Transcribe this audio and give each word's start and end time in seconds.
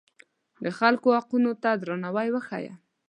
د 0.63 0.65
خلکو 0.79 1.07
حقونو 1.17 1.51
ته 1.63 1.69
درناوی 1.81 2.27
وښیه. 2.31 2.73